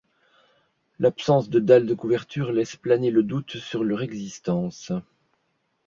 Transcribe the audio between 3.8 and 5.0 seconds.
leur existence.